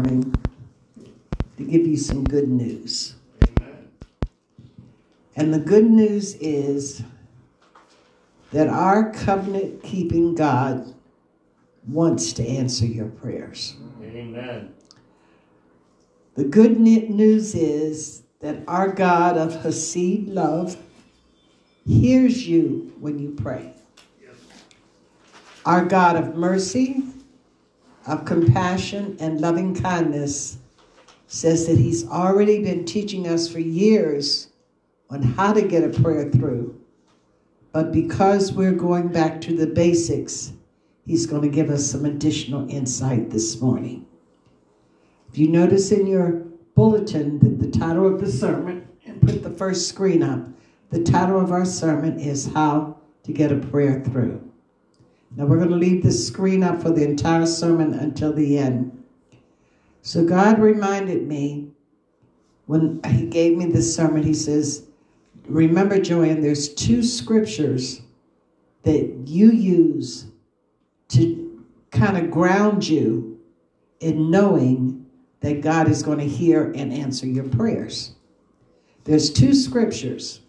[0.00, 0.34] morning
[1.58, 3.16] to give you some good news.
[3.42, 3.88] Amen.
[5.36, 7.02] And the good news is
[8.52, 10.94] that our covenant keeping God
[11.86, 13.76] wants to answer your prayers.
[14.02, 14.74] Amen.
[16.34, 20.78] The good news is that our God of hesed love
[21.86, 23.74] hears you when you pray.
[25.66, 27.04] Our God of mercy,
[28.10, 30.58] of compassion, and loving kindness
[31.28, 34.48] says that He's already been teaching us for years
[35.08, 36.78] on how to get a prayer through.
[37.72, 40.52] But because we're going back to the basics,
[41.06, 44.06] He's going to give us some additional insight this morning.
[45.32, 46.30] If you notice in your
[46.74, 50.40] bulletin that the title of the sermon, and put the first screen up,
[50.90, 54.49] the title of our sermon is How to Get a Prayer Through.
[55.36, 59.04] Now we're going to leave this screen up for the entire sermon until the end.
[60.02, 61.70] So God reminded me
[62.66, 64.86] when He gave me this sermon, He says,
[65.46, 68.02] Remember, Joanne, there's two scriptures
[68.82, 70.26] that you use
[71.08, 73.40] to kind of ground you
[74.00, 75.06] in knowing
[75.40, 78.12] that God is going to hear and answer your prayers.
[79.04, 80.40] There's two scriptures.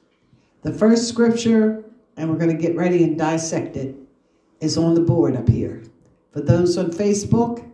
[0.62, 1.84] The first scripture,
[2.18, 3.96] and we're going to get ready and dissect it,
[4.62, 5.84] is on the board up here.
[6.32, 7.70] For those on Facebook,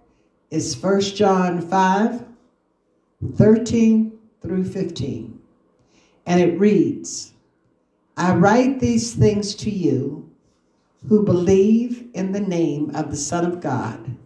[0.50, 2.26] it's 1 John 5
[3.36, 5.40] 13 through 15.
[6.26, 7.34] And it reads
[8.16, 10.30] I write these things to you
[11.08, 14.18] who believe in the name of the Son of God,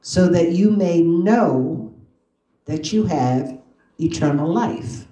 [0.00, 1.94] so that you may know
[2.64, 3.58] that you have
[4.00, 5.06] eternal life.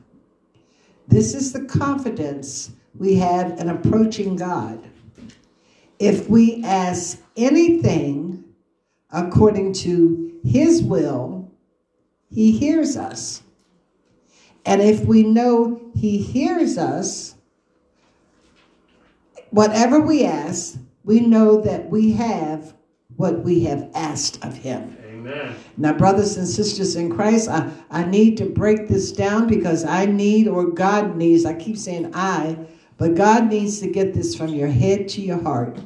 [1.06, 4.90] This is the confidence we have in approaching God.
[6.02, 8.42] If we ask anything
[9.12, 11.48] according to His will,
[12.28, 13.44] He hears us.
[14.66, 17.36] And if we know He hears us,
[19.50, 22.74] whatever we ask, we know that we have
[23.14, 24.96] what we have asked of Him.
[25.06, 25.54] Amen.
[25.76, 30.06] Now, brothers and sisters in Christ, I, I need to break this down because I
[30.06, 32.58] need, or God needs, I keep saying I,
[32.98, 35.78] but God needs to get this from your head to your heart.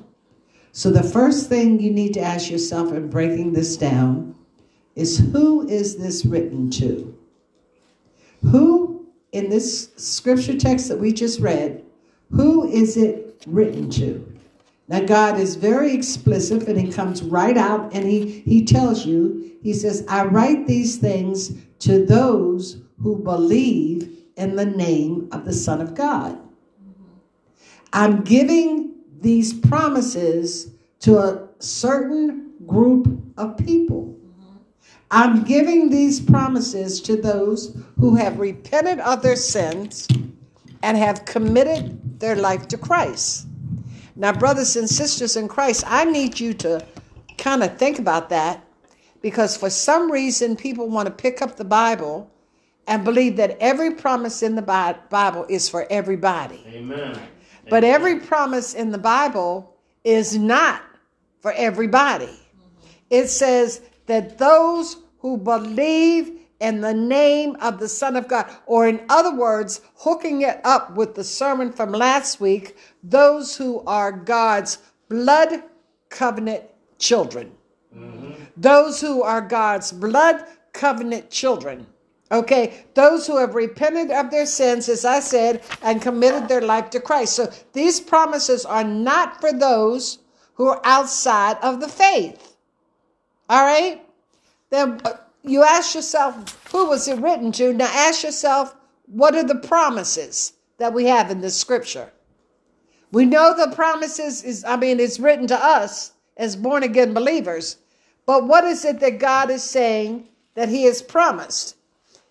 [0.76, 4.34] So, the first thing you need to ask yourself in breaking this down
[4.94, 7.16] is who is this written to?
[8.42, 11.82] Who, in this scripture text that we just read,
[12.30, 14.38] who is it written to?
[14.86, 19.52] Now, God is very explicit and He comes right out and He, he tells you,
[19.62, 25.54] He says, I write these things to those who believe in the name of the
[25.54, 26.38] Son of God.
[27.94, 34.16] I'm giving these promises to a certain group of people.
[35.10, 40.08] I'm giving these promises to those who have repented of their sins
[40.82, 43.46] and have committed their life to Christ.
[44.16, 46.84] Now, brothers and sisters in Christ, I need you to
[47.38, 48.64] kind of think about that
[49.20, 52.30] because for some reason people want to pick up the Bible
[52.86, 56.64] and believe that every promise in the Bible is for everybody.
[56.68, 57.18] Amen.
[57.68, 60.82] But every promise in the Bible is not
[61.40, 62.40] for everybody.
[63.10, 68.50] It says that those who believe in the name of the Son of God.
[68.66, 73.82] Or, in other words, hooking it up with the sermon from last week, those who
[73.86, 74.78] are God's
[75.08, 75.62] blood
[76.08, 76.64] covenant
[76.98, 77.52] children.
[77.94, 78.42] Mm-hmm.
[78.56, 81.86] Those who are God's blood covenant children.
[82.30, 86.90] Okay, those who have repented of their sins, as I said, and committed their life
[86.90, 87.36] to Christ.
[87.36, 90.18] So these promises are not for those
[90.54, 92.56] who are outside of the faith.
[93.48, 94.02] All right?
[94.70, 97.72] Then uh, you ask yourself, who was it written to?
[97.72, 98.74] Now ask yourself,
[99.06, 102.10] what are the promises that we have in this scripture?
[103.12, 107.76] We know the promises is, I mean, it's written to us as born again believers.
[108.26, 111.76] But what is it that God is saying that He has promised?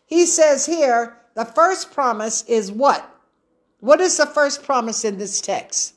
[0.06, 3.10] He says here, the first promise is what?
[3.80, 5.96] What is the first promise in this text?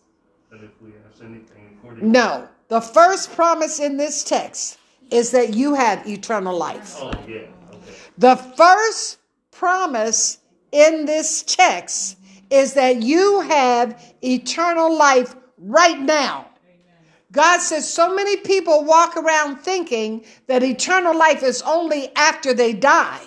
[0.50, 2.48] That if we ask anything according No.
[2.68, 4.78] The first promise in this text
[5.10, 6.96] is that you have eternal life.
[6.98, 7.36] Oh, yeah.
[7.36, 7.94] Okay.
[8.18, 9.18] The first
[9.50, 10.38] promise
[10.72, 12.18] in this text
[12.50, 16.46] is that you have eternal life right now.
[17.30, 22.72] God says so many people walk around thinking that eternal life is only after they
[22.72, 23.20] die.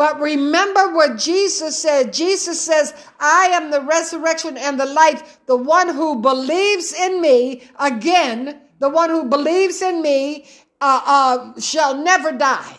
[0.00, 2.14] But remember what Jesus said.
[2.14, 5.40] Jesus says, I am the resurrection and the life.
[5.44, 10.46] The one who believes in me, again, the one who believes in me
[10.80, 12.78] uh, uh, shall never die.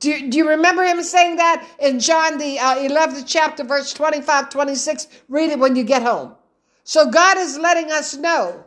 [0.00, 4.50] Do, do you remember him saying that in John, the uh, 11th chapter, verse 25,
[4.50, 5.06] 26?
[5.28, 6.34] Read it when you get home.
[6.82, 8.64] So God is letting us know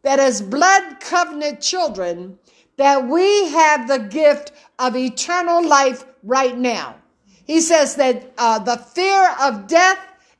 [0.00, 2.38] that as blood covenant children,
[2.78, 6.96] that we have the gift of eternal life right now.
[7.46, 9.98] He says that uh, the fear of death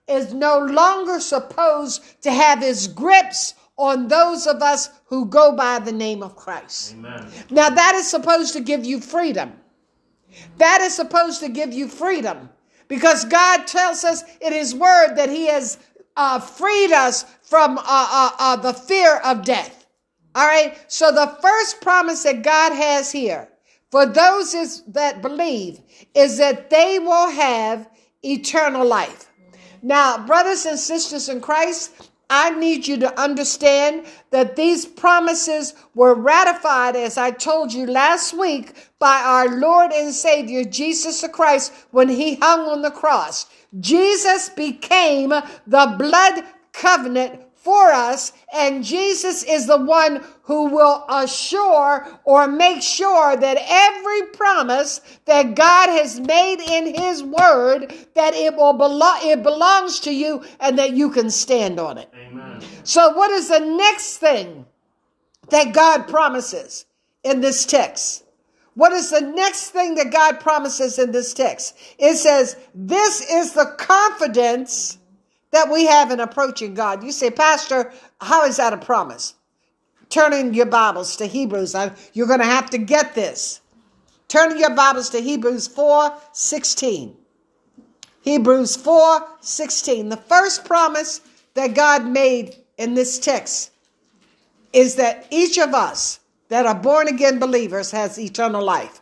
[0.09, 5.79] is no longer supposed to have its grips on those of us who go by
[5.79, 6.95] the name of Christ.
[6.95, 7.27] Amen.
[7.51, 9.53] Now, that is supposed to give you freedom.
[10.59, 12.49] That is supposed to give you freedom
[12.89, 15.79] because God tells us in His Word that He has
[16.17, 19.87] uh, freed us from uh, uh, uh, the fear of death.
[20.35, 20.77] All right.
[20.89, 23.49] So, the first promise that God has here
[23.91, 25.81] for those is, that believe
[26.15, 27.89] is that they will have
[28.23, 29.31] eternal life.
[29.83, 36.15] Now, brothers and sisters in Christ, I need you to understand that these promises were
[36.15, 42.09] ratified, as I told you last week, by our Lord and Savior Jesus Christ when
[42.09, 43.47] he hung on the cross.
[43.79, 52.07] Jesus became the blood covenant for us, and Jesus is the one who will assure
[52.23, 58.55] or make sure that every promise that God has made in his word that it
[58.55, 62.09] will belong it belongs to you and that you can stand on it.
[62.15, 62.63] Amen.
[62.85, 64.65] So what is the next thing
[65.49, 66.87] that God promises
[67.25, 68.23] in this text?
[68.75, 71.77] What is the next thing that God promises in this text?
[71.99, 74.99] It says, This is the confidence
[75.57, 77.03] that we have in approaching God.
[77.03, 79.33] You say, Pastor, how is that a promise?
[80.11, 81.75] Turn in your Bibles to Hebrews.
[82.13, 83.63] You're going to have to get this.
[84.29, 87.17] Turn your Bibles to Hebrews 4 16.
[88.21, 90.11] Hebrews 4 16.
[90.11, 91.23] The first promise
[91.55, 93.71] that God made in this text
[94.75, 99.01] is that each of us that are born again believers has eternal life.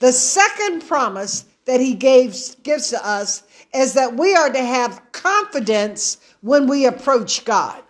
[0.00, 3.44] The second promise that he gave, gives to us
[3.76, 7.82] is that we are to have confidence when we approach God.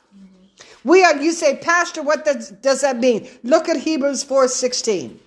[0.84, 3.28] We are, you say, Pastor, what does, does that mean?
[3.42, 5.18] Look at Hebrews 4 16.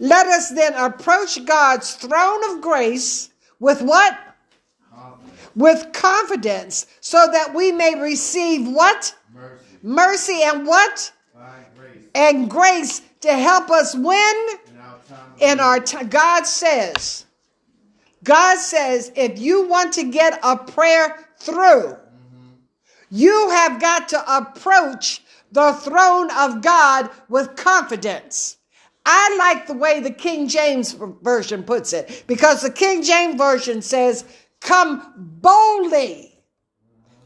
[0.00, 4.18] Let us then approach God's throne of grace with what?
[4.90, 5.50] Confidence.
[5.54, 9.14] With confidence, so that we may receive what?
[9.32, 9.64] Mercy.
[9.82, 11.12] Mercy and what?
[11.76, 12.04] Grace.
[12.14, 14.48] And grace to help us when?
[15.40, 16.08] In our time.
[16.08, 17.26] God says,
[18.24, 21.96] God says, if you want to get a prayer through,
[23.10, 25.22] you have got to approach
[25.52, 28.58] the throne of God with confidence.
[29.06, 30.92] I like the way the King James
[31.22, 34.24] Version puts it because the King James Version says,
[34.60, 36.42] Come boldly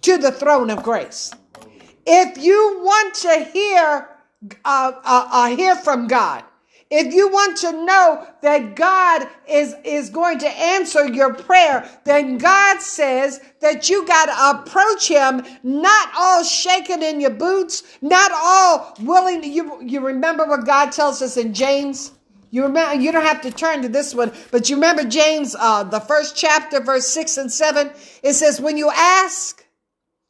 [0.02, 1.32] to the throne of grace.
[2.06, 4.08] If you want to hear,
[4.64, 6.44] uh, uh, uh, hear from God,
[6.94, 12.36] if you want to know that God is, is going to answer your prayer, then
[12.36, 18.30] God says that you got to approach Him not all shaking in your boots, not
[18.34, 19.42] all willing.
[19.42, 22.12] You, you remember what God tells us in James?
[22.50, 25.84] You remember, you don't have to turn to this one, but you remember James, uh,
[25.84, 27.90] the first chapter, verse six and seven.
[28.22, 29.64] It says, when you ask,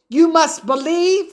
[0.09, 1.33] you must believe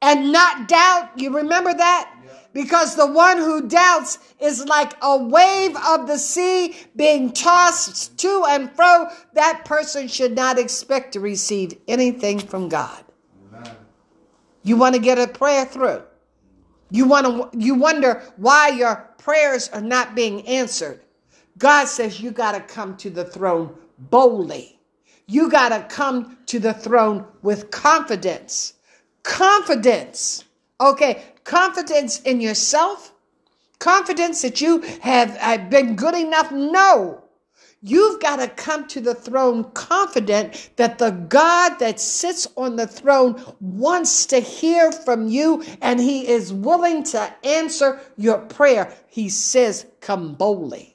[0.00, 1.10] and not doubt.
[1.16, 2.10] You remember that?
[2.52, 8.44] Because the one who doubts is like a wave of the sea being tossed to
[8.48, 9.06] and fro.
[9.34, 13.04] That person should not expect to receive anything from God.
[13.54, 13.76] Amen.
[14.62, 16.02] You want to get a prayer through.
[16.90, 21.00] You want to you wonder why your prayers are not being answered.
[21.58, 24.78] God says you got to come to the throne boldly.
[25.26, 28.74] You got to come to the throne with confidence.
[29.22, 30.44] Confidence.
[30.80, 33.12] Okay, confidence in yourself,
[33.78, 36.52] confidence that you have, have been good enough.
[36.52, 37.22] No.
[37.84, 42.86] You've got to come to the throne confident that the God that sits on the
[42.86, 48.94] throne wants to hear from you and he is willing to answer your prayer.
[49.08, 50.91] He says, Come boldly.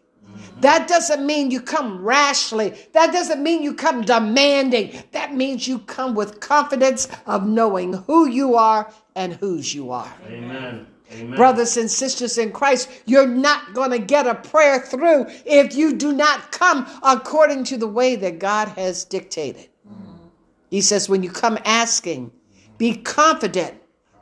[0.61, 2.73] That doesn't mean you come rashly.
[2.93, 5.03] That doesn't mean you come demanding.
[5.11, 10.11] That means you come with confidence of knowing who you are and whose you are.
[10.25, 10.87] Amen.
[11.13, 11.35] Amen.
[11.35, 15.95] Brothers and sisters in Christ, you're not going to get a prayer through if you
[15.95, 19.69] do not come according to the way that God has dictated.
[20.69, 22.31] He says, when you come asking,
[22.77, 23.75] be confident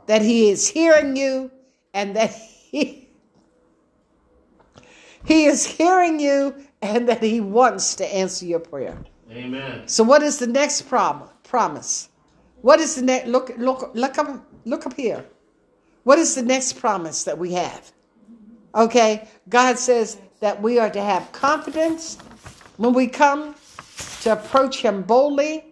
[0.06, 1.50] that He is hearing you
[1.92, 3.05] and that He
[5.26, 8.96] he is hearing you and that He wants to answer your prayer.
[9.32, 9.86] Amen.
[9.88, 12.08] So, what is the next prom- promise?
[12.62, 13.26] What is the next?
[13.26, 15.24] Look, look, look up, look up here.
[16.04, 17.90] What is the next promise that we have?
[18.74, 22.18] Okay, God says, that we are to have confidence
[22.76, 23.54] when we come
[24.20, 25.64] to approach Him boldly.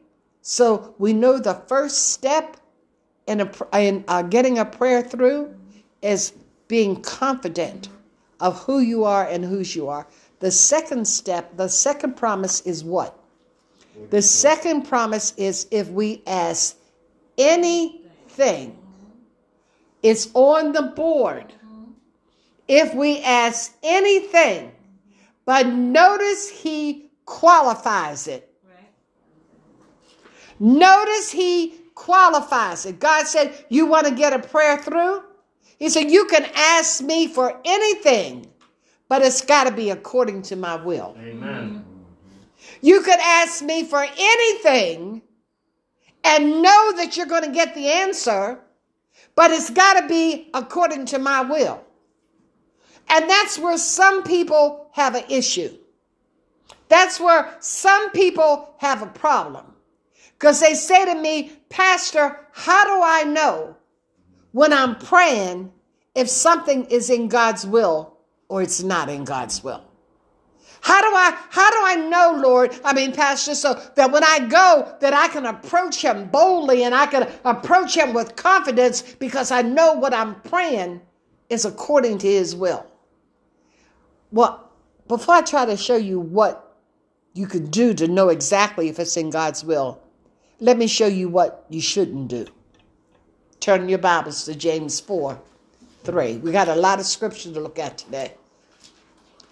[0.43, 2.57] So we know the first step
[3.29, 5.55] in, a, in uh, getting a prayer through
[6.03, 6.33] is
[6.67, 7.89] being confident
[8.45, 10.07] of who you are and whose you are.
[10.41, 13.19] The second step, the second promise is what?
[14.11, 16.77] The second promise is if we ask
[17.39, 18.77] anything,
[20.03, 21.55] it's on the board.
[22.69, 24.73] If we ask anything,
[25.47, 28.51] but notice he qualifies it.
[30.61, 33.01] Notice he qualifies it.
[33.01, 35.23] God said, You want to get a prayer through?
[35.85, 38.51] He said, You can ask me for anything,
[39.07, 41.15] but it's got to be according to my will.
[41.21, 41.85] Amen.
[42.81, 45.21] You could ask me for anything
[46.25, 48.61] and know that you're going to get the answer,
[49.35, 51.85] but it's got to be according to my will.
[53.11, 55.77] And that's where some people have an issue.
[56.89, 59.67] That's where some people have a problem.
[60.33, 63.77] Because they say to me, Pastor, how do I know
[64.53, 65.73] when I'm praying
[66.15, 68.17] if something is in God's will
[68.49, 69.83] or it's not in God's will?
[70.85, 72.79] How do I how do I know, Lord?
[72.85, 76.95] I mean, Pastor, so that when I go, that I can approach him boldly and
[76.95, 81.01] I can approach him with confidence because I know what I'm praying
[81.49, 82.87] is according to his will.
[84.31, 84.71] Well,
[85.09, 86.77] before I try to show you what
[87.33, 90.03] you can do to know exactly if it's in God's will,
[90.61, 92.47] let me show you what you shouldn't do.
[93.59, 95.41] Turn your Bibles to James 4
[96.05, 96.39] 3.
[96.39, 98.33] We got a lot of scripture to look at today.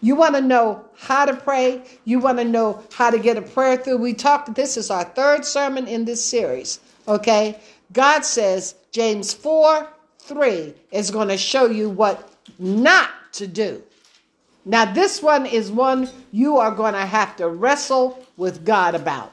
[0.00, 1.82] You want to know how to pray.
[2.04, 3.99] You want to know how to get a prayer through.
[3.99, 6.80] We talked, this is our third sermon in this series.
[7.06, 7.59] Okay?
[7.92, 13.82] God says, James 4 3 is going to show you what not to do.
[14.64, 19.32] Now, this one is one you are going to have to wrestle with God about.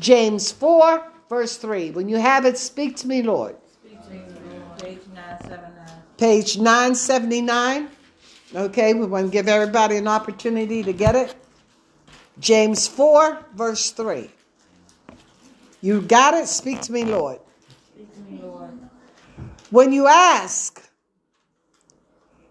[0.00, 1.92] James 4, verse 3.
[1.92, 3.56] When you have it, speak to me, Lord.
[4.78, 5.75] Page 979.
[6.18, 7.88] Page 979.
[8.54, 11.34] Okay, we want to give everybody an opportunity to get it.
[12.38, 14.30] James 4, verse 3.
[15.82, 16.46] You got it?
[16.46, 17.38] Speak to me, Lord.
[17.94, 18.70] Speak to me, Lord.
[19.70, 20.82] When you ask,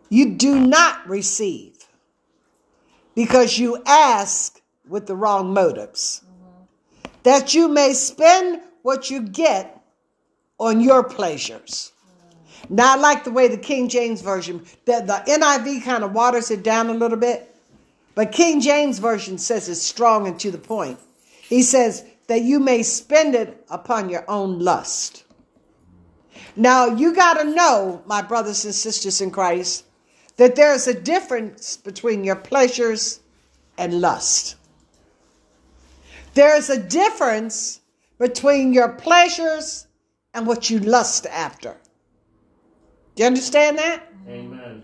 [0.09, 1.75] you do not receive
[3.15, 6.21] because you ask with the wrong motives.
[6.23, 7.11] Mm-hmm.
[7.23, 9.81] That you may spend what you get
[10.59, 11.91] on your pleasures.
[12.69, 16.51] Now, I like the way the King James Version, the, the NIV kind of waters
[16.51, 17.55] it down a little bit,
[18.15, 20.99] but King James Version says it's strong and to the point.
[21.41, 25.25] He says that you may spend it upon your own lust.
[26.55, 29.85] Now, you got to know, my brothers and sisters in Christ,
[30.37, 33.19] that there's a difference between your pleasures
[33.77, 34.55] and lust.
[36.33, 37.81] There's a difference
[38.17, 39.87] between your pleasures
[40.33, 41.77] and what you lust after.
[43.15, 44.03] Do you understand that?
[44.27, 44.83] Amen.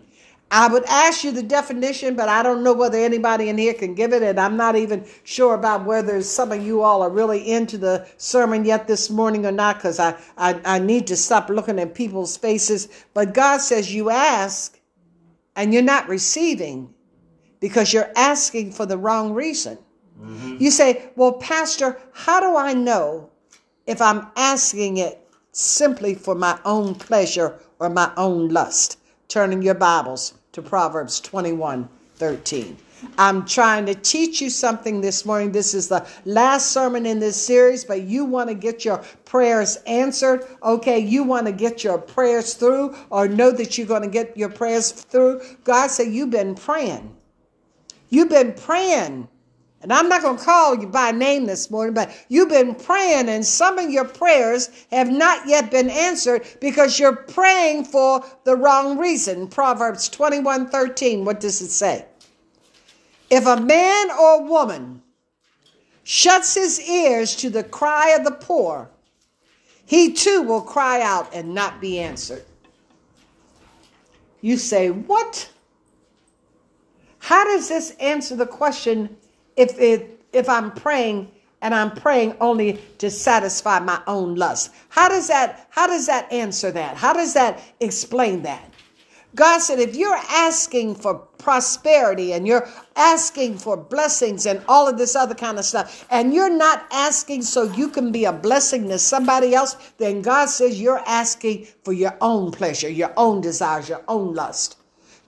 [0.54, 3.96] I would ask you the definition, but I don't know whether anybody in here can
[3.96, 7.50] give it, and I'm not even sure about whether some of you all are really
[7.50, 11.50] into the sermon yet this morning or not, because I, I, I need to stop
[11.50, 12.90] looking at people's faces.
[13.14, 14.78] But God says, You ask,
[15.56, 16.94] and you're not receiving
[17.62, 19.78] because you're asking for the wrong reason.
[20.22, 20.58] Mm-hmm.
[20.60, 23.30] You say, Well, Pastor, how do I know
[23.88, 25.18] if I'm asking it
[25.54, 29.00] simply for my own pleasure or my own lust?
[29.28, 32.78] Turning your Bibles to Proverbs 21 13.
[33.18, 35.52] I'm trying to teach you something this morning.
[35.52, 39.78] This is the last sermon in this series, but you want to get your prayers
[39.88, 40.46] answered.
[40.62, 44.38] Okay, you want to get your prayers through or know that you're going to get
[44.38, 45.42] your prayers through.
[45.64, 47.16] God said, You've been praying.
[48.10, 49.28] You've been praying.
[49.82, 53.30] And I'm not going to call you by name this morning, but you've been praying,
[53.30, 58.56] and some of your prayers have not yet been answered because you're praying for the
[58.56, 59.48] wrong reason.
[59.48, 62.06] Proverbs 21 13, what does it say?
[63.32, 65.02] If a man or woman
[66.04, 68.92] shuts his ears to the cry of the poor,
[69.86, 72.44] he too will cry out and not be answered.
[74.42, 75.50] You say, What?
[77.20, 79.16] How does this answer the question
[79.55, 81.31] if it, if I'm praying
[81.62, 84.72] and I'm praying only to satisfy my own lust?
[84.89, 86.98] How does that how does that answer that?
[86.98, 88.72] How does that explain that?
[89.34, 92.67] God said, if you're asking for prosperity and you're
[92.98, 97.43] asking for blessings and all of this other kind of stuff, and you're not asking
[97.43, 101.93] so you can be a blessing to somebody else, then God says you're asking for
[101.93, 104.77] your own pleasure, your own desires, your own lust.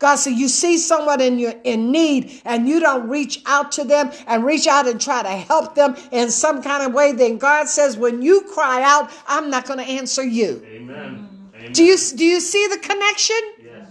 [0.03, 3.86] God said, you see someone in your in need and you don't reach out to
[3.86, 7.38] them and reach out and try to help them in some kind of way, then
[7.38, 10.62] God says, when you cry out, I'm not going to answer you.
[10.65, 10.98] Amen.
[10.98, 11.53] Amen.
[11.72, 13.41] Do you do you see the connection?
[13.63, 13.88] Yes.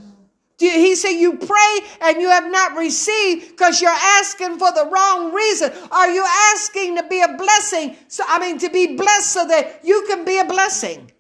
[0.61, 3.91] You- He said, You pray and you have not received because you're
[4.21, 5.73] asking for the wrong reason.
[5.91, 7.97] Are you asking to be a blessing?
[8.09, 11.12] So, I mean, to be blessed so that you can be a blessing.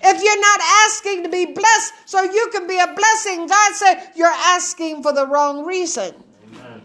[0.00, 4.12] If you're not asking to be blessed so you can be a blessing, God said,
[4.14, 6.14] You're asking for the wrong reason.
[6.52, 6.82] Amen.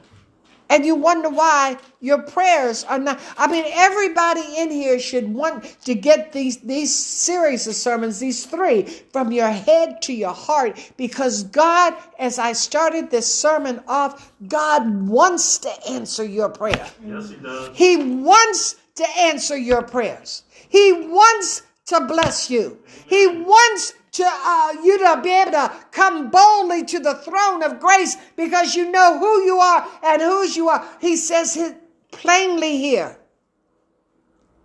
[0.70, 3.20] And you wonder why your prayers are not.
[3.38, 8.46] I mean, everybody in here should want to get these, these series of sermons, these
[8.46, 14.32] three, from your head to your heart, because God, as I started this sermon off,
[14.48, 16.90] God wants to answer your prayer.
[17.06, 17.76] Yes, he does.
[17.76, 20.44] He wants to answer your prayers.
[20.70, 22.78] He wants to bless you.
[23.08, 27.80] He wants to uh, you to be able to come boldly to the throne of
[27.80, 30.86] grace because you know who you are and whose you are.
[31.00, 31.78] He says it
[32.12, 33.18] plainly here.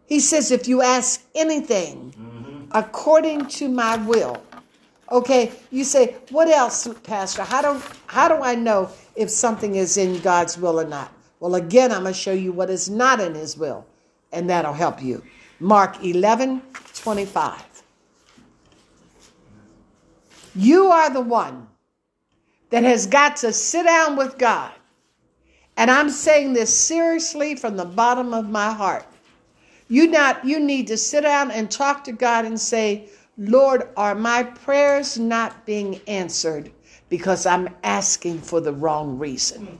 [0.06, 4.42] He says, if you ask anything according to my will.
[5.10, 7.44] Okay, you say, what else, Pastor?
[7.44, 11.12] How do, how do I know if something is in God's will or not?
[11.38, 13.86] Well, again, I'm going to show you what is not in his will,
[14.32, 15.22] and that'll help you.
[15.60, 16.60] Mark 11,
[16.94, 17.62] 25.
[20.54, 21.66] You are the one
[22.70, 24.72] that has got to sit down with God.
[25.78, 29.06] And I'm saying this seriously from the bottom of my heart.
[29.88, 33.08] You not you need to sit down and talk to God and say,
[33.38, 36.72] "Lord, are my prayers not being answered
[37.08, 39.78] because I'm asking for the wrong reason?"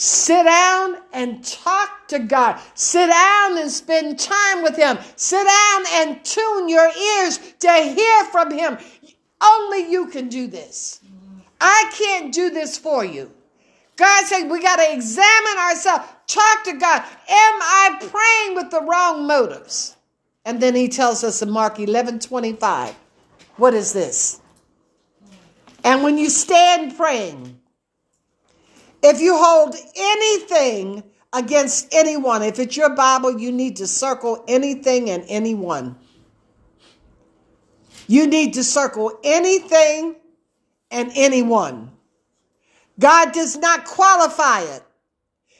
[0.00, 2.60] Sit down and talk to God.
[2.74, 4.96] Sit down and spend time with Him.
[5.16, 8.78] Sit down and tune your ears to hear from Him.
[9.42, 11.00] Only you can do this.
[11.60, 13.28] I can't do this for you.
[13.96, 16.04] God said we got to examine ourselves.
[16.28, 17.02] Talk to God.
[17.02, 19.96] Am I praying with the wrong motives?
[20.44, 22.94] And then he tells us in Mark 11 25,
[23.56, 24.40] what is this?
[25.82, 27.58] And when you stand praying,
[29.02, 35.10] if you hold anything against anyone, if it's your Bible, you need to circle anything
[35.10, 35.96] and anyone.
[38.06, 40.16] You need to circle anything
[40.90, 41.92] and anyone.
[42.98, 44.82] God does not qualify it.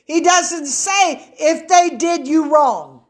[0.04, 3.04] He doesn't say if they did you wrong.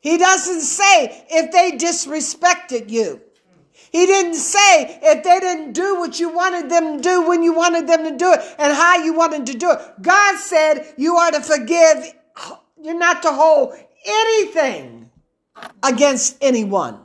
[0.00, 3.20] He doesn't say if they disrespected you.
[3.90, 7.52] He didn't say if they didn't do what you wanted them to do when you
[7.52, 9.80] wanted them to do it and how you wanted to do it.
[10.00, 12.14] God said you are to forgive.
[12.80, 13.74] You're not to hold
[14.06, 15.10] anything
[15.82, 17.00] against anyone.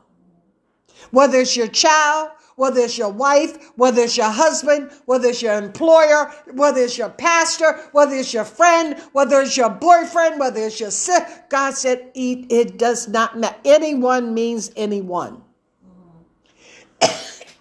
[1.11, 5.55] Whether it's your child, whether it's your wife, whether it's your husband, whether it's your
[5.55, 10.79] employer, whether it's your pastor, whether it's your friend, whether it's your boyfriend, whether it's
[10.79, 11.25] your sister.
[11.49, 13.57] God said it, does not matter.
[13.65, 15.44] Anyone means anyone.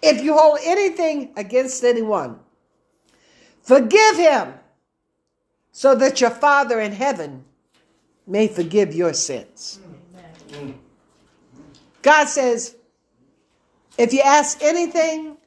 [0.05, 2.39] If you hold anything against anyone,
[3.61, 4.53] forgive him
[5.71, 7.43] so that your Father in heaven
[8.27, 9.79] may forgive your sins.
[12.01, 12.75] God says,
[13.97, 15.37] if you ask anything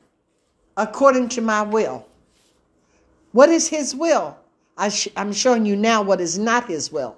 [0.77, 2.07] according to my will,
[3.33, 4.37] what is his will?
[4.77, 7.17] I I'm showing you now what is not his will.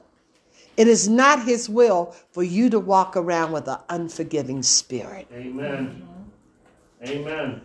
[0.76, 5.26] It is not his will for you to walk around with an unforgiving spirit.
[5.32, 6.19] Amen.
[7.06, 7.62] Amen.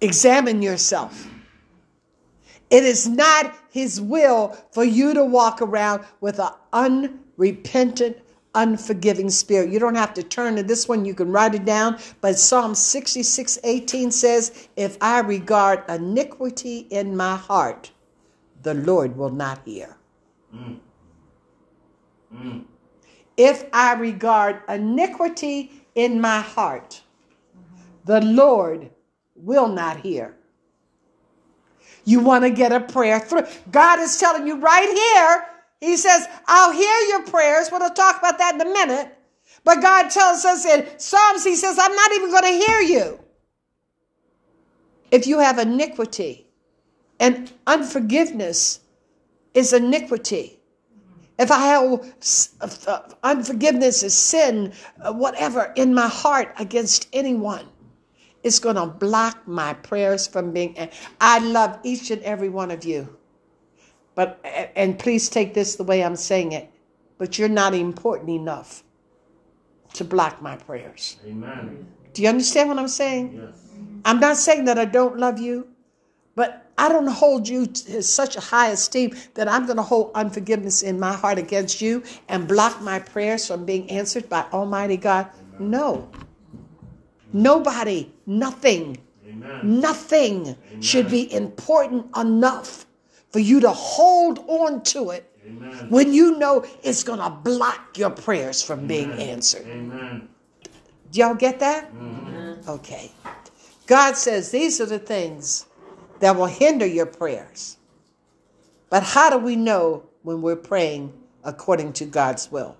[0.00, 1.28] Examine yourself.
[2.70, 8.16] It is not his will for you to walk around with an unrepentant,
[8.54, 9.70] unforgiving spirit.
[9.70, 11.98] You don't have to turn to this one, you can write it down.
[12.20, 17.90] But Psalm 66 18 says, If I regard iniquity in my heart,
[18.62, 19.96] the Lord will not hear.
[20.54, 20.78] Mm.
[22.34, 22.64] Mm.
[23.36, 27.02] If I regard iniquity in my heart,
[28.04, 28.90] the Lord
[29.34, 30.34] will not hear.
[32.04, 33.46] You want to get a prayer through.
[33.70, 35.46] God is telling you right here,
[35.80, 37.68] He says, I'll hear your prayers.
[37.70, 39.16] We'll talk about that in a minute.
[39.64, 43.20] But God tells us in Psalms, He says, I'm not even going to hear you.
[45.10, 46.46] If you have iniquity,
[47.22, 48.80] and unforgiveness
[49.54, 50.58] is iniquity.
[51.38, 57.66] If I have uh, unforgiveness is sin, uh, whatever, in my heart against anyone,
[58.42, 60.76] it's going to block my prayers from being.
[61.20, 63.16] I love each and every one of you.
[64.14, 64.40] But,
[64.76, 66.70] and please take this the way I'm saying it,
[67.18, 68.82] but you're not important enough
[69.94, 71.16] to block my prayers.
[71.26, 71.86] Amen.
[72.12, 73.40] Do you understand what I'm saying?
[73.42, 73.54] Yes.
[74.04, 75.68] I'm not saying that I don't love you,
[76.34, 80.12] But I don't hold you to such a high esteem that I'm going to hold
[80.14, 84.96] unforgiveness in my heart against you and block my prayers from being answered by Almighty
[84.96, 85.28] God.
[85.58, 86.08] No.
[87.32, 89.80] Nobody, nothing, Amen.
[89.80, 92.86] nothing should be important enough
[93.30, 95.86] for you to hold on to it Amen.
[95.88, 99.66] when you know it's going to block your prayers from being answered.
[99.66, 100.28] Amen.
[101.10, 101.90] Do y'all get that?
[101.92, 102.68] Mhm.
[102.68, 103.12] Okay.
[103.86, 105.66] God says these are the things
[106.20, 107.76] that will hinder your prayers.
[108.90, 111.12] But how do we know when we're praying
[111.44, 112.76] according to God's will?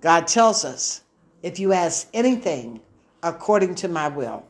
[0.00, 1.02] God tells us,
[1.42, 2.80] if you ask anything
[3.24, 4.44] according to my will.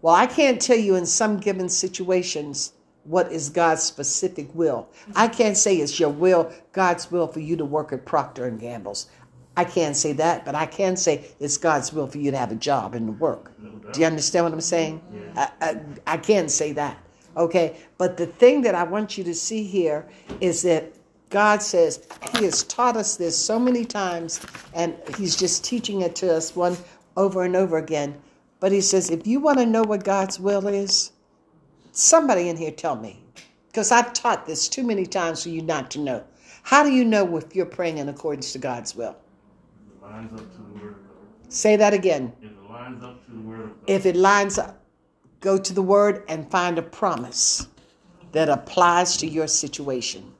[0.00, 2.72] Well, I can't tell you in some given situations
[3.04, 4.88] what is God's specific will.
[5.14, 8.58] I can't say it's your will, God's will for you to work at Procter and
[8.58, 9.08] Gamble's.
[9.56, 12.52] I can't say that, but I can say it's God's will for you to have
[12.52, 13.52] a job and to work.
[13.92, 15.00] Do you understand what I'm saying?
[15.36, 16.98] I, I, I can say that.
[17.36, 17.76] Okay.
[17.96, 20.06] But the thing that I want you to see here
[20.40, 20.92] is that
[21.30, 24.40] God says He has taught us this so many times,
[24.74, 26.76] and He's just teaching it to us one
[27.16, 28.20] over and over again.
[28.60, 31.12] But He says, if you want to know what God's will is,
[31.92, 33.22] somebody in here tell me.
[33.68, 36.24] Because I've taught this too many times for you not to know.
[36.62, 39.14] How do you know if you're praying in accordance to God's will?
[39.14, 41.52] It lines up to the word of God.
[41.52, 42.32] Say that again.
[42.40, 43.76] If it lines up to the word of God.
[43.86, 44.82] If it lines up,
[45.40, 47.68] go to the word and find a promise
[48.32, 50.32] that applies to your situation.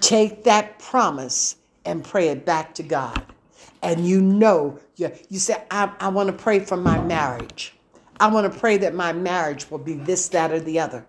[0.00, 3.24] Take that promise and pray it back to God.
[3.82, 7.74] And you know, you, you say, I, I want to pray for my marriage.
[8.20, 11.06] I want to pray that my marriage will be this, that, or the other.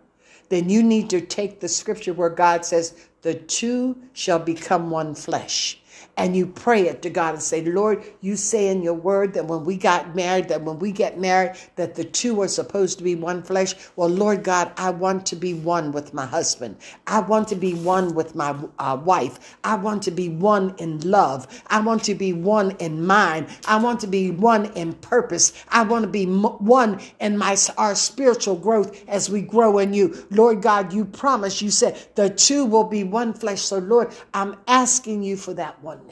[0.50, 5.14] Then you need to take the scripture where God says, the two shall become one
[5.14, 5.81] flesh.
[6.22, 9.48] And you pray it to God and say, Lord, you say in your word that
[9.48, 13.04] when we got married, that when we get married, that the two are supposed to
[13.04, 13.74] be one flesh.
[13.96, 16.78] Well, Lord God, I want to be one with my husband.
[17.08, 19.58] I want to be one with my uh, wife.
[19.64, 21.48] I want to be one in love.
[21.68, 23.48] I want to be one in mind.
[23.68, 25.54] I want to be one in purpose.
[25.70, 29.94] I want to be m- one in my our spiritual growth as we grow in
[29.94, 30.28] you.
[30.30, 33.62] Lord God, you promised, you said the two will be one flesh.
[33.62, 36.11] So, Lord, I'm asking you for that oneness.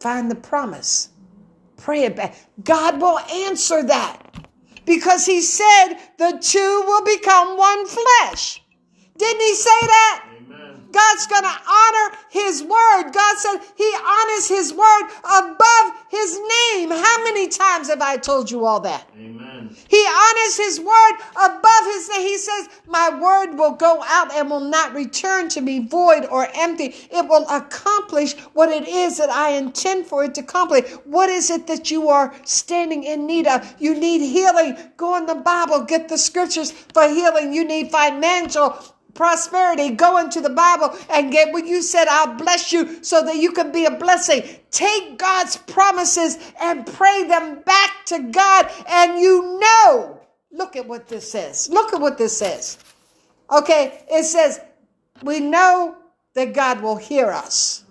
[0.00, 1.10] Find the promise.
[1.76, 2.32] Pray about.
[2.62, 4.46] God will answer that
[4.84, 8.62] because He said the two will become one flesh.
[9.16, 10.28] Didn't He say that?
[10.36, 10.88] Amen.
[10.92, 13.12] God's going to honor his word.
[13.12, 16.90] God said he honors his word above his name.
[16.90, 19.06] How many times have I told you all that?
[19.14, 19.47] Amen.
[19.88, 22.22] He honors his word above his name.
[22.22, 26.48] He says, My word will go out and will not return to me void or
[26.54, 26.94] empty.
[27.10, 30.90] It will accomplish what it is that I intend for it to accomplish.
[31.04, 33.74] What is it that you are standing in need of?
[33.78, 34.76] You need healing.
[34.96, 37.52] Go in the Bible, get the scriptures for healing.
[37.52, 38.78] You need financial
[39.18, 39.90] prosperity.
[39.90, 43.50] Go into the Bible and get what you said, I'll bless you so that you
[43.50, 44.42] can be a blessing.
[44.70, 50.20] Take God's promises and pray them back to God, and you know.
[50.52, 51.68] Look at what this says.
[51.68, 52.78] Look at what this says.
[53.50, 54.60] Okay, it says,
[55.22, 55.96] We know
[56.34, 57.82] that God will hear us.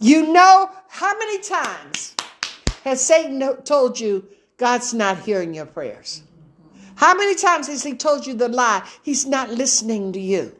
[0.00, 2.16] You know how many times
[2.82, 4.26] has Satan told you
[4.56, 6.22] God's not hearing your prayers?
[6.96, 8.86] How many times has he told you the lie?
[9.02, 10.54] He's not listening to you.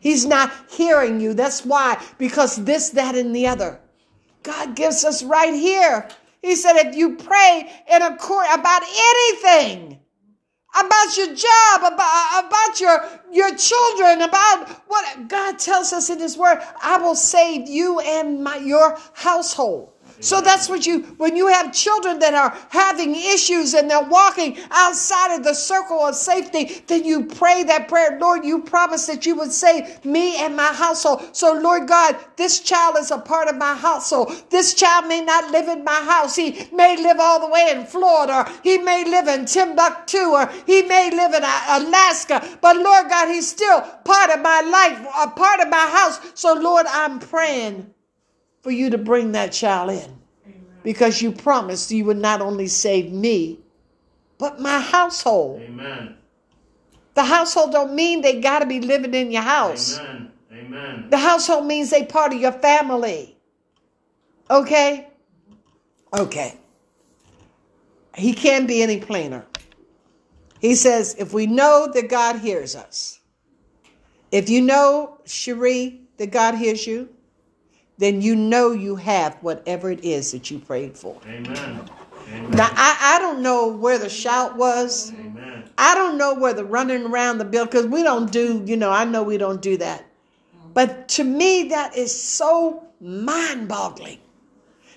[0.00, 1.32] He's not hearing you.
[1.34, 3.80] That's why, because this, that, and the other.
[4.42, 6.08] God gives us right here.
[6.40, 10.00] He said, if you pray in a court about anything,
[10.74, 16.36] about your job, about, about your, your children, about what God tells us in His
[16.36, 19.92] Word, I will save you and my, your household.
[20.20, 24.58] So that's what you, when you have children that are having issues and they're walking
[24.70, 28.18] outside of the circle of safety, then you pray that prayer.
[28.20, 31.34] Lord, you promised that you would save me and my household.
[31.34, 34.32] So Lord God, this child is a part of my household.
[34.50, 36.36] This child may not live in my house.
[36.36, 38.32] He may live all the way in Florida.
[38.32, 42.58] Or he may live in Timbuktu or he may live in uh, Alaska.
[42.60, 46.20] But Lord God, he's still part of my life, a part of my house.
[46.34, 47.92] So Lord, I'm praying
[48.62, 50.18] for you to bring that child in.
[50.82, 53.60] Because you promised you would not only save me,
[54.38, 55.62] but my household.
[55.62, 56.16] Amen.
[57.14, 60.00] The household don't mean they got to be living in your house.
[60.00, 60.32] Amen.
[60.52, 61.06] Amen.
[61.10, 63.36] The household means they part of your family.
[64.50, 65.08] Okay?
[66.12, 66.56] Okay.
[68.16, 69.46] He can't be any plainer.
[70.60, 73.20] He says, if we know that God hears us,
[74.30, 77.08] if you know, Cherie, that God hears you,
[77.98, 81.20] then you know you have whatever it is that you prayed for.
[81.26, 81.88] Amen.
[82.28, 82.50] Amen.
[82.50, 85.12] Now, I, I don't know where the shout was.
[85.12, 85.64] Amen.
[85.78, 88.90] I don't know where the running around the building, because we don't do, you know,
[88.90, 90.04] I know we don't do that.
[90.74, 94.20] But to me, that is so mind boggling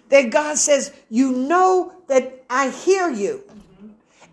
[0.09, 3.43] that God says, You know that I hear you.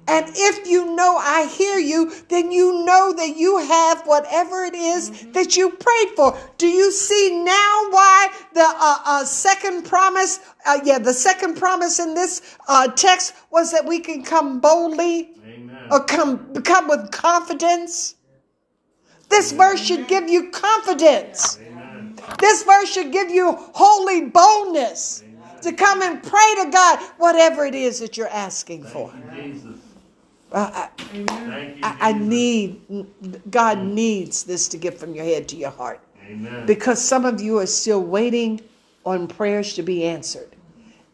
[0.08, 4.74] And if you know I hear you, then you know that you have whatever it
[4.74, 6.36] is that you prayed for.
[6.58, 12.00] Do you see now why the uh, uh, second promise, uh, yeah, the second promise
[12.00, 15.86] in this uh, text was that we can come boldly Amen.
[15.90, 18.16] or come, come with confidence?
[19.28, 21.58] This verse should give you confidence.
[21.58, 22.16] Amen.
[22.38, 25.22] This verse should give you holy boldness
[25.62, 29.12] to come and pray to God whatever it is that you're asking for.
[29.34, 29.71] You,
[30.54, 30.88] I,
[31.82, 32.80] I, I need,
[33.50, 36.66] God needs this to get from your head to your heart Amen.
[36.66, 38.60] because some of you are still waiting
[39.04, 40.54] on prayers to be answered.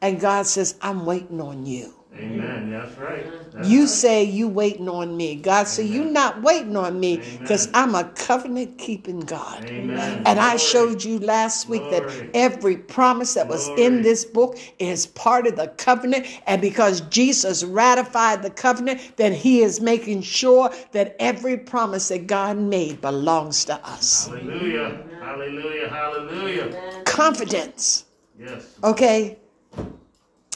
[0.01, 1.98] And God says, I'm waiting on you.
[2.21, 2.71] Amen.
[2.71, 3.25] That's right.
[3.55, 3.89] That's You right.
[3.89, 5.37] say you waiting on me.
[5.37, 9.71] God said, you not waiting on me because I'm a covenant keeping God.
[9.71, 10.23] Amen.
[10.25, 15.07] And I showed you last week that every promise that was in this book is
[15.07, 16.27] part of the covenant.
[16.47, 22.27] And because Jesus ratified the covenant, then he is making sure that every promise that
[22.27, 24.27] God made belongs to us.
[24.29, 25.05] Hallelujah.
[25.21, 25.89] Hallelujah.
[25.89, 27.03] Hallelujah.
[27.05, 28.05] Confidence.
[28.39, 28.77] Yes.
[28.85, 29.39] Okay.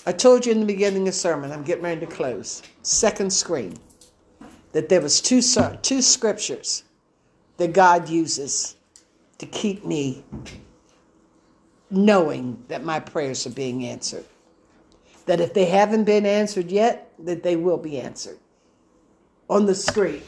[0.05, 2.63] I told you in the beginning of the sermon, I'm getting ready to close.
[2.83, 3.77] Second screen.
[4.73, 5.43] That there was two
[5.83, 6.85] two scriptures
[7.59, 8.77] that God uses
[9.39, 10.25] to keep me
[11.91, 14.25] knowing that my prayers are being answered.
[15.27, 18.39] That if they haven't been answered yet, that they will be answered.
[19.49, 20.23] On the screen,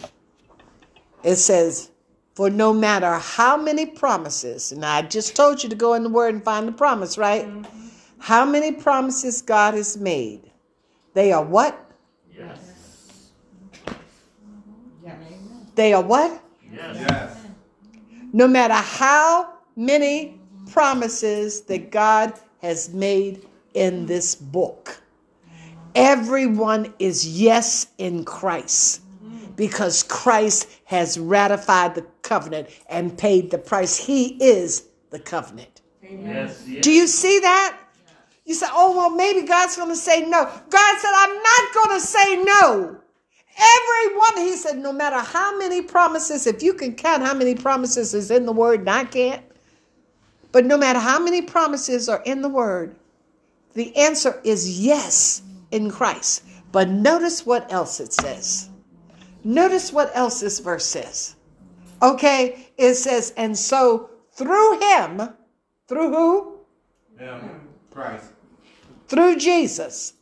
[1.24, 1.90] it says,
[2.34, 6.10] For no matter how many promises, and I just told you to go in the
[6.10, 7.46] Word and find the promise, right?
[7.46, 7.83] Mm-hmm.
[8.24, 10.50] How many promises God has made?
[11.12, 11.78] They are what?
[12.34, 13.28] Yes.
[15.74, 16.42] They are what?
[16.72, 16.96] Yes.
[17.06, 17.36] Yes.
[18.32, 22.32] No matter how many promises that God
[22.62, 25.02] has made in this book,
[25.94, 29.02] everyone is yes in Christ
[29.54, 33.98] because Christ has ratified the covenant and paid the price.
[33.98, 35.82] He is the covenant.
[36.02, 36.64] Yes.
[36.66, 36.82] Yes.
[36.82, 37.83] Do you see that?
[38.44, 40.44] You say, oh, well, maybe God's going to say no.
[40.44, 42.96] God said, I'm not going to say no.
[43.56, 48.12] Everyone, he said, no matter how many promises, if you can count how many promises
[48.12, 49.42] is in the word, and I can't,
[50.52, 52.96] but no matter how many promises are in the word,
[53.74, 56.44] the answer is yes in Christ.
[56.72, 58.68] But notice what else it says.
[59.42, 61.36] Notice what else this verse says.
[62.02, 65.28] Okay, it says, and so through him,
[65.86, 66.58] through who?
[67.18, 67.60] Him.
[67.90, 68.33] Christ.
[69.08, 70.14] Through Jesus.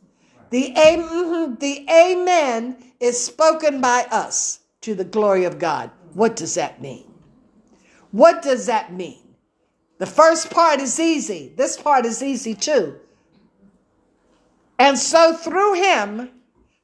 [0.49, 5.91] The, mhm, the amen is spoken by us to the glory of God.
[6.13, 7.11] What does that mean?
[8.11, 9.35] What does that mean?
[9.97, 11.53] The first part is easy.
[11.55, 12.99] This part is easy too.
[14.77, 16.29] And so through him,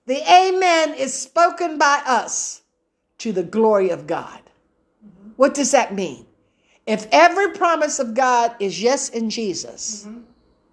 [0.05, 2.61] the amen is spoken by us
[3.19, 4.41] to the glory of God.
[5.35, 6.25] What does that mean?
[6.87, 10.07] If every promise of God is yes in Jesus,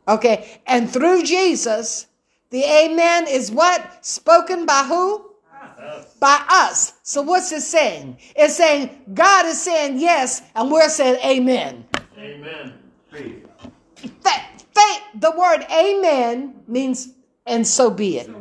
[0.08, 2.06] Okay, and through Jesus,
[2.50, 4.04] the amen is what?
[4.04, 5.30] Spoken by who?
[5.78, 6.14] Us.
[6.14, 6.92] By us.
[7.02, 8.16] So what's it saying?
[8.34, 11.84] It's saying God is saying yes, and we're saying amen.
[12.18, 12.74] Amen.
[13.10, 13.46] Faith.
[13.96, 17.14] Faith, the word amen means
[17.46, 18.26] and so be it.
[18.26, 18.36] And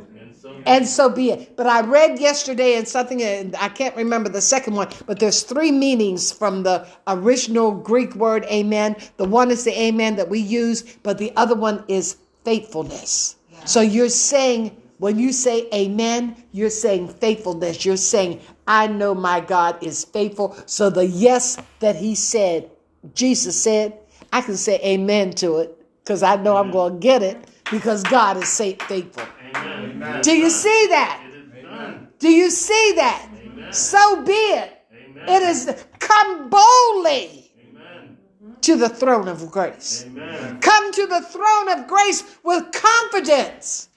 [0.46, 1.58] so And so be it.
[1.58, 5.42] But I read yesterday in something, and I can't remember the second one, but there's
[5.42, 8.96] three meanings from the original Greek word amen.
[9.18, 13.38] The one is the amen that we use, but the other one is faithfulness.
[13.66, 17.84] So you're saying, when you say amen, you're saying faithfulness.
[17.84, 20.56] You're saying, I know my God is faithful.
[20.68, 22.70] So the yes that he said,
[23.16, 23.98] Jesus said,
[24.32, 28.04] I can say amen to it because I know I'm going to get it because
[28.04, 29.24] God is faithful.
[29.56, 29.92] Amen.
[29.92, 30.22] Amen.
[30.22, 31.22] Do you see that?
[31.62, 32.08] Done.
[32.20, 33.30] Do you see that?
[33.32, 33.72] Amen.
[33.72, 34.72] So be it.
[34.92, 35.42] Amen.
[35.42, 38.18] It is come boldly Amen.
[38.62, 40.06] to the throne of grace.
[40.08, 40.60] Amen.
[40.62, 43.90] Come to the throne of grace with confidence.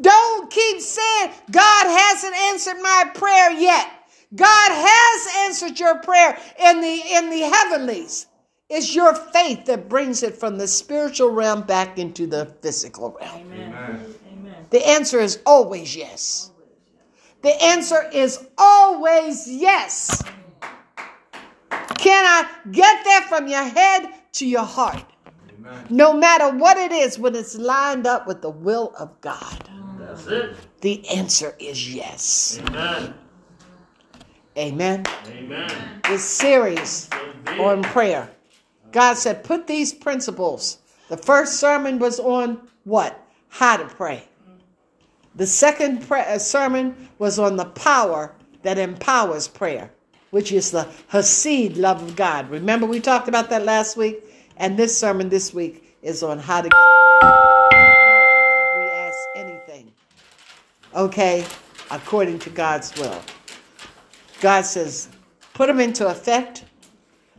[0.00, 3.90] Don't keep saying, God hasn't answered my prayer yet.
[4.34, 8.26] God has answered your prayer in the in the heavenlies.
[8.74, 13.40] It's your faith that brings it from the spiritual realm back into the physical realm.
[13.42, 13.74] Amen.
[13.74, 14.14] Amen.
[14.32, 14.66] Amen.
[14.70, 16.52] The answer is always yes.
[17.42, 20.22] The answer is always yes.
[21.98, 25.04] Can I get that from your head to your heart?
[25.58, 25.86] Amen.
[25.90, 30.26] No matter what it is, when it's lined up with the will of God, That's
[30.28, 30.56] it.
[30.80, 32.58] the answer is yes.
[32.68, 33.14] Amen.
[34.56, 35.04] Amen.
[35.26, 36.00] Amen.
[36.04, 38.30] This series So be on prayer.
[38.92, 40.78] God said, put these principles.
[41.08, 43.18] The first sermon was on what?
[43.48, 44.24] How to pray.
[45.34, 49.90] The second pre- uh, sermon was on the power that empowers prayer,
[50.30, 52.50] which is the hesed love of God.
[52.50, 54.22] Remember, we talked about that last week?
[54.58, 56.78] And this sermon this week is on how to get
[57.20, 59.92] prayer, we ask anything,
[60.94, 61.46] okay,
[61.90, 63.20] according to God's will.
[64.40, 65.08] God says,
[65.54, 66.64] put them into effect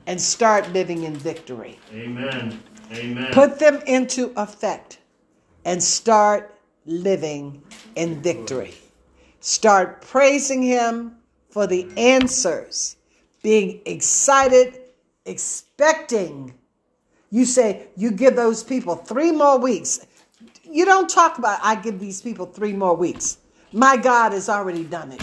[0.08, 1.80] and start living in victory.
[1.94, 2.62] Amen.
[2.92, 3.34] Amen.
[3.34, 5.00] Put them into effect
[5.66, 6.54] and start
[6.86, 7.62] living
[7.96, 8.74] in victory.
[9.39, 11.18] Start praising Him
[11.50, 12.98] for the answers,
[13.42, 14.80] being excited,
[15.26, 16.54] expecting.
[17.30, 20.06] You say, you give those people three more weeks.
[20.63, 23.38] You don't talk about, I give these people three more weeks.
[23.72, 25.22] My God has already done it.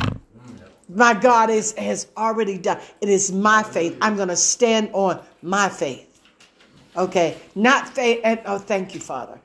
[0.93, 2.81] My God is, has already done.
[3.01, 3.97] It is my faith.
[4.01, 6.21] I'm going to stand on my faith.
[6.97, 8.21] Okay, not faith.
[8.25, 9.39] And, oh, thank you, Father.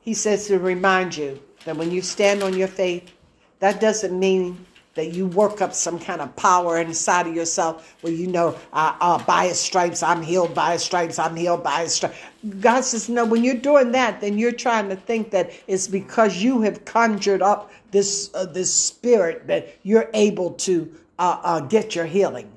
[0.00, 3.10] He says to remind you that when you stand on your faith,
[3.58, 8.12] that doesn't mean that you work up some kind of power inside of yourself where
[8.12, 11.82] you know, uh, uh, by his stripes I'm healed, by his stripes I'm healed, by
[11.82, 12.18] his stripes.
[12.60, 16.42] God says, no, when you're doing that, then you're trying to think that it's because
[16.42, 21.94] you have conjured up this, uh, this spirit that you're able to uh, uh, get
[21.94, 22.50] your healing.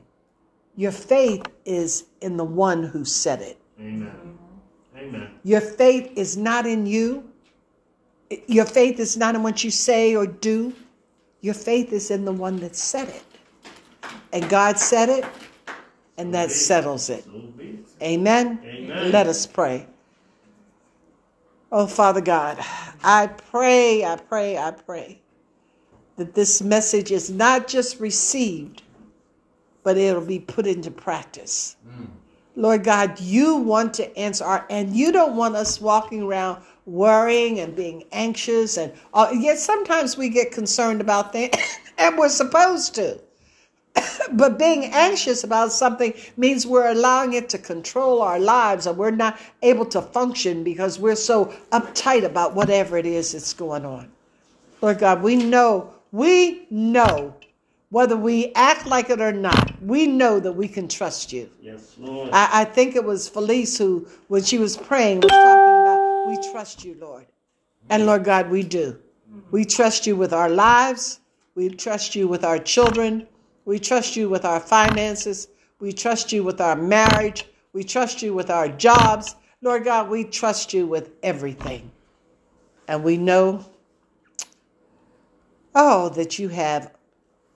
[0.75, 3.57] Your faith is in the one who said it.
[3.79, 4.37] Amen.
[4.97, 5.29] Amen.
[5.43, 7.29] Your faith is not in you.
[8.47, 10.73] Your faith is not in what you say or do.
[11.45, 13.23] Your faith is in the one that said it.
[14.33, 15.25] And God said it,
[16.17, 17.23] and that settles it.
[17.23, 17.85] So be it.
[18.01, 18.59] Amen.
[18.65, 19.11] Amen.
[19.11, 19.85] Let us pray.
[21.71, 22.57] Oh, Father God,
[23.03, 25.21] I pray, I pray, I pray
[26.15, 28.81] that this message is not just received,
[29.83, 31.75] but it'll be put into practice.
[31.87, 32.07] Mm.
[32.55, 37.59] Lord God, you want to answer our, and you don't want us walking around worrying
[37.59, 38.77] and being anxious.
[38.77, 41.55] And uh, yet sometimes we get concerned about things,
[41.97, 43.19] and we're supposed to.
[44.33, 49.11] but being anxious about something means we're allowing it to control our lives and we're
[49.11, 54.11] not able to function because we're so uptight about whatever it is that's going on.
[54.81, 57.33] Lord God, we know, we know
[57.89, 61.49] whether we act like it or not, we know that we can trust you.
[61.61, 62.29] Yes, Lord.
[62.33, 65.74] I, I think it was Felice who, when she was praying, was talking
[66.25, 67.25] we trust you, Lord.
[67.89, 68.99] And Lord God, we do.
[69.51, 71.19] We trust you with our lives.
[71.55, 73.27] We trust you with our children.
[73.65, 75.47] We trust you with our finances.
[75.79, 77.45] We trust you with our marriage.
[77.73, 79.35] We trust you with our jobs.
[79.61, 81.91] Lord God, we trust you with everything.
[82.87, 83.65] And we know,
[85.73, 86.93] oh, that you have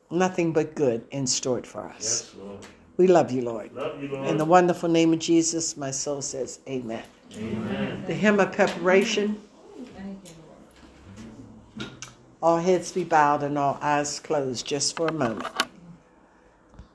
[0.10, 2.32] nothing but good in store for us.
[2.34, 2.58] yes, Lord.
[2.98, 3.74] We love you, Lord.
[3.74, 4.28] Love you, Lord.
[4.28, 7.04] In the wonderful name of Jesus, my soul says, Amen.
[7.38, 8.04] Amen.
[8.08, 9.40] The hymn of preparation,
[12.42, 15.46] all heads be bowed and all eyes closed just for a moment.